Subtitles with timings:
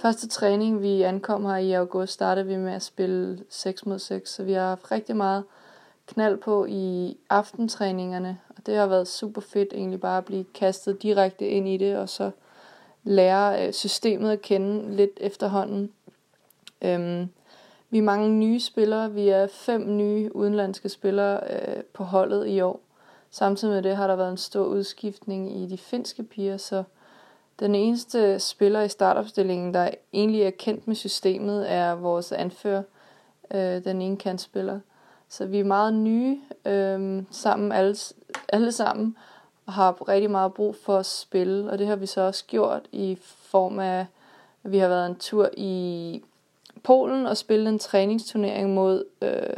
[0.00, 4.34] første træning, vi ankom her i august, startede vi med at spille 6 mod 6,
[4.34, 5.44] så vi har haft rigtig meget
[6.06, 11.02] knald på i aftentræningerne, og det har været super fedt egentlig bare at blive kastet
[11.02, 12.30] direkte ind i det, og så
[13.04, 15.92] lære øh, systemet at kende lidt efterhånden.
[16.82, 17.28] Øhm,
[17.90, 19.12] vi er mange nye spillere.
[19.12, 22.80] Vi er fem nye udenlandske spillere øh, på holdet i år.
[23.30, 26.82] Samtidig med det har der været en stor udskiftning i de finske piger, så
[27.60, 32.82] den eneste spiller i startopstillingen, der egentlig er kendt med systemet, er vores anfører,
[33.50, 34.80] øh, den ene kantspiller.
[35.28, 37.96] Så vi er meget nye øh, sammen, alle,
[38.48, 39.16] alle sammen,
[39.66, 42.82] og har rigtig meget brug for at spille, og det har vi så også gjort
[42.92, 44.06] i form af,
[44.64, 46.22] at vi har været en tur i
[46.82, 49.56] Polen og spillet en træningsturnering mod øh,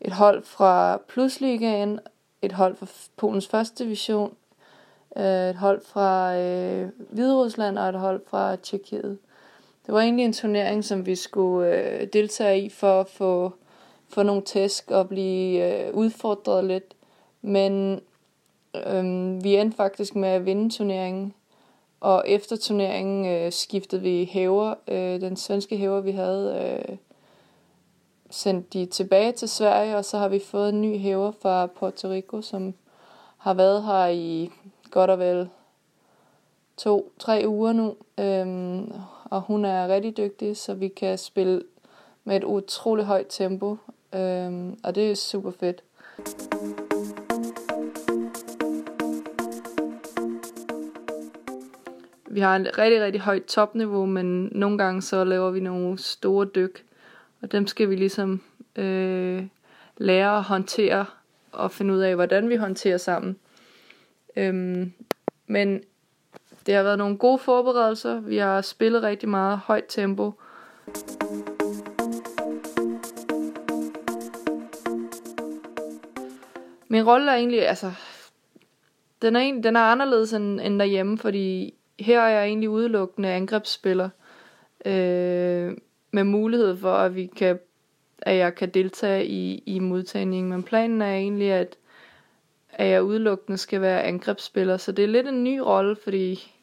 [0.00, 2.00] et hold fra Plusligaen,
[2.42, 4.34] et hold fra Polens første division,
[5.16, 9.18] Øh, et hold fra øh, Hviderusland og et hold fra Tjekkiet.
[9.86, 13.52] Det var egentlig en turnering, som vi skulle øh, deltage i for at få,
[14.08, 16.94] få nogle tæsk og blive øh, udfordret lidt.
[17.42, 18.00] Men
[18.74, 19.04] øh,
[19.44, 21.34] vi endte faktisk med at vinde turneringen.
[22.00, 24.74] Og efter turneringen øh, skiftede vi hæver.
[24.88, 26.96] Øh, den svenske hæver, vi havde, øh,
[28.30, 32.08] sendt de tilbage til Sverige, og så har vi fået en ny hæver fra Puerto
[32.08, 32.74] Rico, som
[33.38, 34.50] har været her i
[34.90, 35.48] godt og vel
[36.76, 37.96] to-tre uger nu.
[38.18, 38.92] Øhm,
[39.24, 41.62] og hun er rigtig dygtig, så vi kan spille
[42.24, 43.76] med et utroligt højt tempo.
[44.14, 45.82] Øhm, og det er super fedt.
[52.30, 56.46] Vi har et rigtig, rigtig højt topniveau, men nogle gange så laver vi nogle store
[56.46, 56.84] dyk.
[57.42, 58.42] Og dem skal vi ligesom
[58.76, 59.46] øh,
[59.96, 61.06] lære at håndtere
[61.52, 63.36] og finde ud af, hvordan vi håndterer sammen.
[64.38, 64.92] Øhm,
[65.46, 65.82] men
[66.66, 68.20] det har været nogle gode forberedelser.
[68.20, 70.32] Vi har spillet rigtig meget højt tempo.
[76.88, 77.92] Min rolle er egentlig, altså,
[79.22, 83.28] den er, en, den er anderledes end, end derhjemme, fordi her er jeg egentlig udelukkende
[83.28, 84.08] angrebsspiller.
[84.86, 85.76] Øh,
[86.10, 87.58] med mulighed for, at vi kan
[88.22, 90.50] at jeg kan deltage i, i modtagningen.
[90.50, 91.76] Men planen er egentlig, at,
[92.78, 94.76] at jeg udelukkende skal være angrebsspiller.
[94.76, 96.54] Så det er lidt en ny rolle, fordi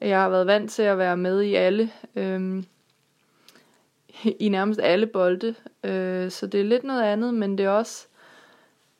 [0.00, 2.64] jeg har været vant til at være med i alle, øhm,
[4.24, 5.54] i nærmest alle bolde.
[5.84, 8.06] Øh, så det er lidt noget andet, men det er også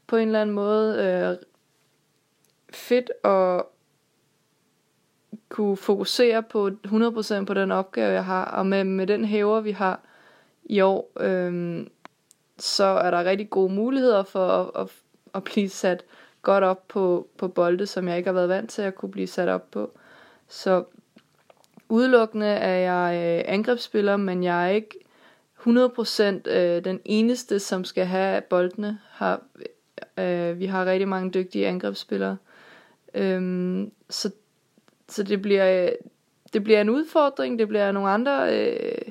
[0.07, 1.47] på en eller anden måde øh,
[2.71, 3.63] fedt at
[5.49, 8.45] kunne fokusere på 100% på den opgave, jeg har.
[8.45, 10.01] Og med, med den hæver, vi har
[10.65, 11.87] i år, øh,
[12.59, 14.93] så er der rigtig gode muligheder for at, at,
[15.37, 16.05] at blive sat
[16.43, 19.27] godt op på, på bolde, som jeg ikke har været vant til at kunne blive
[19.27, 19.91] sat op på.
[20.49, 20.85] Så
[21.89, 24.99] udelukkende er jeg øh, angrebsspiller, men jeg er ikke
[25.61, 28.99] 100% øh, den eneste, som skal have boldene.
[29.11, 29.43] Har,
[30.19, 32.37] øh, vi har rigtig mange dygtige angrebsspillere.
[33.15, 34.31] Øhm, så
[35.09, 35.93] så det bliver, øh,
[36.53, 39.06] det bliver en udfordring, det bliver nogle andre, øh,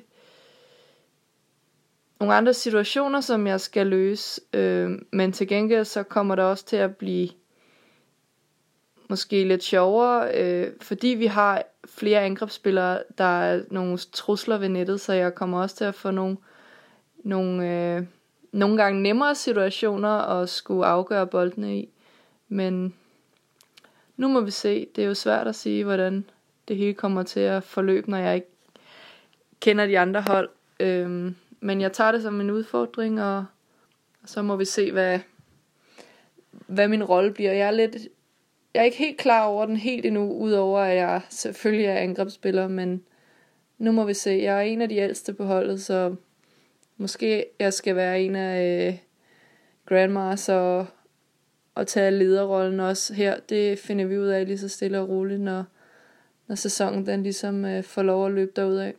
[2.20, 4.42] nogle andre situationer, som jeg skal løse.
[4.54, 7.30] Øh, men til gengæld så kommer det også til at blive
[9.10, 15.02] måske lidt sjovere, øh, fordi vi har flere angrebsspillere, der er nogle trusler ved nettet,
[15.02, 16.38] så jeg kommer også til at få nogle,
[17.24, 18.04] nogle, øh,
[18.52, 21.90] nogle gange nemmere situationer at skulle afgøre boldene i.
[22.48, 22.94] Men
[24.18, 24.88] nu må vi se.
[24.96, 26.26] Det er jo svært at sige, hvordan
[26.68, 28.48] det hele kommer til at forløbe, når jeg ikke
[29.60, 30.50] kender de andre hold.
[30.80, 33.46] Øh, men jeg tager det som en udfordring, og,
[34.26, 35.20] så må vi se, hvad,
[36.52, 37.52] hvad min rolle bliver.
[37.52, 37.96] Jeg er lidt,
[38.74, 42.68] jeg er ikke helt klar over den helt endnu, udover at jeg selvfølgelig er angrebsspiller,
[42.68, 43.04] men
[43.78, 44.40] nu må vi se.
[44.44, 46.16] Jeg er en af de ældste på holdet, så
[46.98, 48.98] måske jeg skal være en af øh,
[49.86, 50.86] grandmas og,
[51.76, 55.42] og tage lederrollen også her, det finder vi ud af lige så stille og roligt,
[55.42, 55.64] når,
[56.48, 58.82] når sæsonen den ligesom øh, får lov at løbe derudad.
[58.82, 58.94] af.